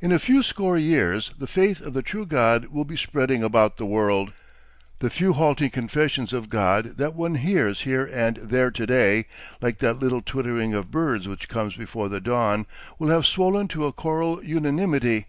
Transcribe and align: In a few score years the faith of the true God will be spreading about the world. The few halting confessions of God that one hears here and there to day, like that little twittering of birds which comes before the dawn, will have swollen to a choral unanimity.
In 0.00 0.12
a 0.12 0.20
few 0.20 0.40
score 0.44 0.78
years 0.78 1.32
the 1.36 1.48
faith 1.48 1.80
of 1.80 1.94
the 1.94 2.02
true 2.02 2.24
God 2.24 2.66
will 2.66 2.84
be 2.84 2.96
spreading 2.96 3.42
about 3.42 3.76
the 3.76 3.84
world. 3.84 4.32
The 5.00 5.10
few 5.10 5.32
halting 5.32 5.70
confessions 5.70 6.32
of 6.32 6.48
God 6.48 6.94
that 6.98 7.16
one 7.16 7.34
hears 7.34 7.80
here 7.80 8.08
and 8.12 8.36
there 8.36 8.70
to 8.70 8.86
day, 8.86 9.24
like 9.60 9.78
that 9.78 9.98
little 9.98 10.22
twittering 10.22 10.74
of 10.74 10.92
birds 10.92 11.26
which 11.26 11.48
comes 11.48 11.74
before 11.74 12.08
the 12.08 12.20
dawn, 12.20 12.66
will 13.00 13.08
have 13.08 13.26
swollen 13.26 13.66
to 13.66 13.88
a 13.88 13.92
choral 13.92 14.40
unanimity. 14.44 15.26